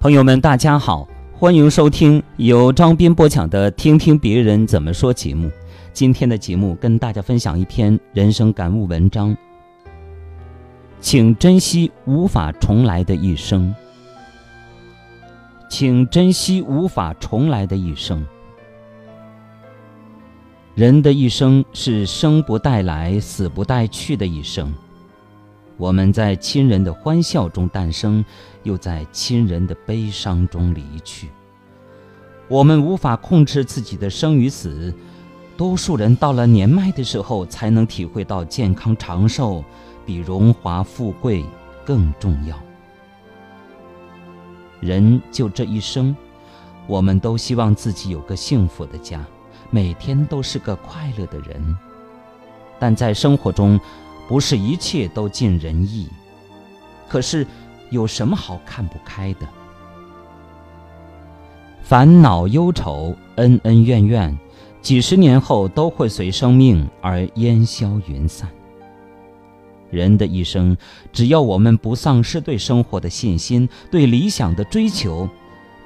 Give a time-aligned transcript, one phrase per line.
[0.00, 5.50] 朋友们，大家好，欢迎收听由张斌播讲的《听听别人怎么说》节目。
[5.92, 9.36] 今天的节目跟大家分享一篇人生感悟文章，
[11.02, 13.74] 请珍惜无法重来的一生。
[15.68, 18.26] 请珍惜无法重来的一生。
[20.74, 24.72] 人的一生是生不带来、死不带去的一生。
[25.80, 28.22] 我们在亲人的欢笑中诞生，
[28.64, 31.30] 又在亲人的悲伤中离去。
[32.48, 34.92] 我们无法控制自己的生与死，
[35.56, 39.64] 多数人到了年迈的时候才能体会到健康长寿
[40.04, 41.42] 比荣华富贵
[41.82, 42.60] 更重要。
[44.80, 46.14] 人就这一生，
[46.86, 49.24] 我们都希望自己有个幸福的家，
[49.70, 51.74] 每天都是个快乐的人。
[52.78, 53.80] 但在生活中，
[54.30, 56.08] 不是一切都尽人意。
[57.08, 57.44] 可是，
[57.90, 59.48] 有什么好看不开的？
[61.82, 64.38] 烦恼、忧愁、恩恩怨怨，
[64.80, 68.48] 几十年后都会随生命而烟消云散。
[69.90, 70.76] 人的一生，
[71.12, 75.28] 只要我们不丧失对生活的信心，对理想的追求，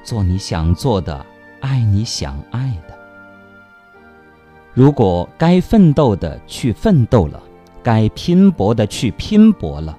[0.03, 1.25] 做你想做的，
[1.61, 2.95] 爱你想爱的。
[4.75, 7.43] 如果该奋斗的去奋斗了，
[7.85, 9.97] 该拼搏的去拼搏了，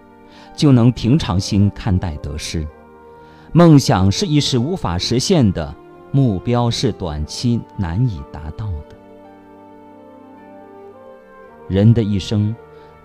[0.54, 2.68] 就能平常心看待得失。
[3.54, 5.74] 梦想是一时无法实现的，
[6.12, 8.96] 目标是短期难以达到的。
[11.70, 12.54] 人的一生。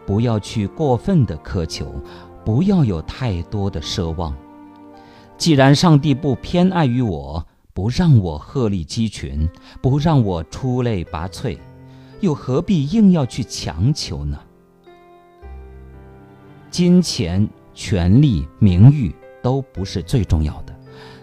[0.07, 1.95] 不要去过分的苛求，
[2.45, 4.35] 不要有太多的奢望。
[5.39, 9.49] 既然上帝不偏爱于我，不让我鹤立鸡群，
[9.81, 11.57] 不让我出类拔萃，
[12.19, 14.37] 又何必硬要去强求呢？
[16.71, 20.75] 金钱、权力、名誉都不是最重要的，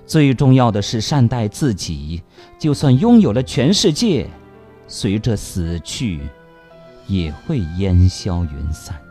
[0.05, 2.21] 最重要的是善待自己。
[2.59, 4.27] 就算拥有了全世界，
[4.87, 6.21] 随着死去。
[7.09, 9.01] 也会烟消云散。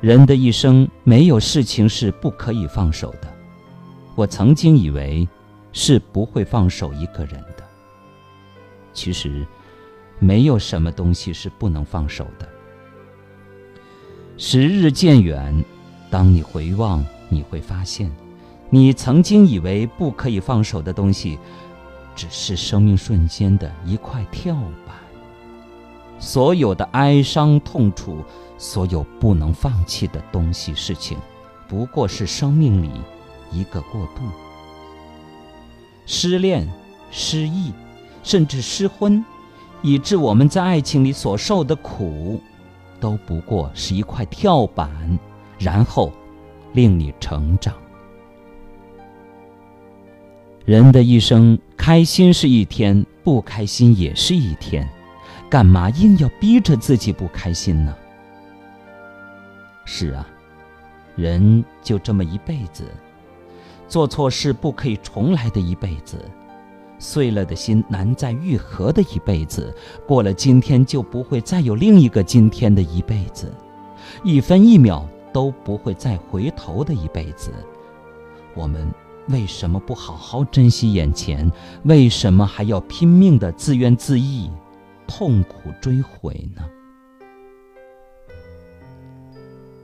[0.00, 3.26] 人的一生没有事情是不可以放手的。
[4.14, 5.28] 我曾经以为
[5.72, 7.64] 是不会放手一个人的。
[8.92, 9.44] 其实，
[10.18, 12.48] 没有什么东西是不能放手的。
[14.36, 15.64] 时日渐远，
[16.10, 18.10] 当你回望，你会发现，
[18.70, 21.38] 你曾经以为不可以放手的东西。
[22.16, 24.54] 只是生命瞬间的一块跳
[24.86, 24.94] 板。
[26.20, 28.22] 所有的哀伤、痛楚，
[28.56, 31.18] 所有不能放弃的东西、事情，
[31.66, 32.88] 不过是生命里
[33.50, 34.22] 一个过渡。
[36.06, 36.72] 失恋、
[37.10, 37.72] 失忆，
[38.22, 39.24] 甚至失婚，
[39.86, 42.40] 以致我们在爱情里所受的苦，
[42.98, 44.88] 都不过是一块跳板，
[45.58, 46.10] 然后
[46.72, 47.74] 令你成长。
[50.64, 54.88] 人的一生，开心是一天，不开心也是一天，
[55.50, 57.94] 干嘛硬要逼着自己不开心呢？
[59.84, 60.26] 是啊，
[61.14, 62.84] 人就这么一辈子，
[63.86, 66.18] 做错事不可以重来的一辈子，
[66.98, 69.74] 碎了的心难再愈合的一辈子，
[70.06, 73.52] 过了今天就不会再有另一个今天的一辈子，
[74.22, 77.50] 一分一秒都不会再回头的一辈子，
[78.54, 78.86] 我们。
[79.28, 81.50] 为什么不好好珍惜眼前？
[81.84, 84.50] 为什么还要拼命的自怨自艾、
[85.06, 86.62] 痛苦追悔呢？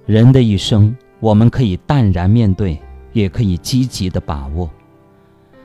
[0.05, 2.79] 人的一生，我们可以淡然面对，
[3.15, 4.69] 也可以积极的把握。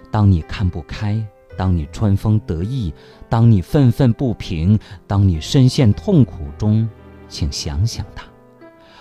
[0.10, 1.22] 当你看不开，
[1.58, 2.94] 当你春风得意，
[3.30, 4.78] 当你愤愤不平，
[5.08, 6.88] 当你深陷痛苦中，
[7.28, 8.26] 请想想他。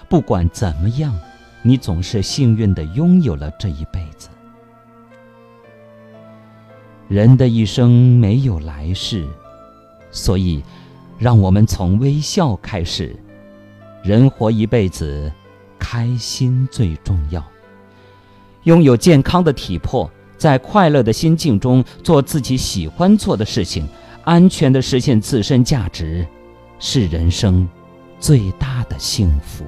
[0.09, 1.15] 不管怎么样，
[1.63, 4.29] 你总是幸运的拥有了这一辈子。
[7.09, 9.27] 人的一生没有来世，
[10.11, 10.63] 所以，
[11.19, 13.15] 让我们从微笑开始。
[14.03, 15.33] 人活一辈子，
[15.79, 17.45] 开心最重要。
[18.65, 20.11] 拥有健康的体魄，
[20.45, 23.89] 在快乐的心境中做自己喜欢做的事情，
[24.25, 26.27] 安全的实现自身价值，
[26.79, 27.67] 是人生
[28.21, 29.65] 最大的幸福。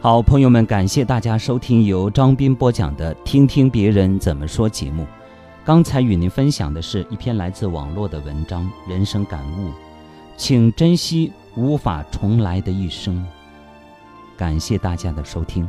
[0.00, 5.06] 好，朋友们，感谢大家收听由张斌播讲的《听听别人怎么说》节目。
[5.62, 9.70] 刚才与您分享的是一篇来自网络的文章，人生感悟，
[10.38, 13.22] 请珍惜无法重来的一生。
[14.34, 15.68] 感谢大家的收听。